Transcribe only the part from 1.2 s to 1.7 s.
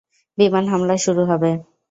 হবে।